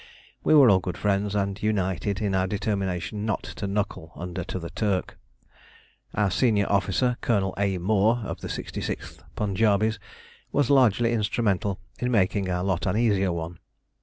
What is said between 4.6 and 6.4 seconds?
Turk. Our